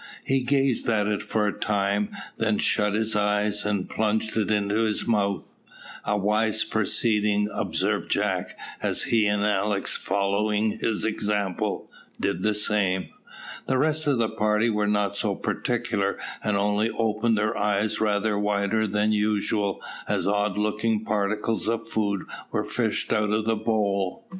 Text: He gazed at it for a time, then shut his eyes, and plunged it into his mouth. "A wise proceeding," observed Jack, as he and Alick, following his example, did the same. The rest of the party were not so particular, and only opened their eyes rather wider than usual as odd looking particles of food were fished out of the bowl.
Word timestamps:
He 0.23 0.41
gazed 0.41 0.89
at 0.89 1.05
it 1.05 1.21
for 1.21 1.45
a 1.45 1.53
time, 1.53 2.09
then 2.35 2.57
shut 2.57 2.95
his 2.95 3.15
eyes, 3.15 3.63
and 3.67 3.87
plunged 3.87 4.35
it 4.35 4.49
into 4.49 4.77
his 4.79 5.05
mouth. 5.05 5.53
"A 6.05 6.17
wise 6.17 6.63
proceeding," 6.63 7.47
observed 7.53 8.09
Jack, 8.09 8.57
as 8.81 9.03
he 9.03 9.27
and 9.27 9.43
Alick, 9.45 9.85
following 9.87 10.79
his 10.79 11.05
example, 11.05 11.87
did 12.19 12.41
the 12.41 12.55
same. 12.55 13.09
The 13.67 13.77
rest 13.77 14.07
of 14.07 14.17
the 14.17 14.29
party 14.29 14.71
were 14.71 14.87
not 14.87 15.15
so 15.15 15.35
particular, 15.35 16.17
and 16.43 16.57
only 16.57 16.89
opened 16.89 17.37
their 17.37 17.55
eyes 17.55 18.01
rather 18.01 18.39
wider 18.39 18.87
than 18.87 19.11
usual 19.11 19.83
as 20.07 20.25
odd 20.25 20.57
looking 20.57 21.05
particles 21.05 21.67
of 21.67 21.87
food 21.87 22.23
were 22.51 22.63
fished 22.63 23.13
out 23.13 23.29
of 23.29 23.45
the 23.45 23.55
bowl. 23.55 24.25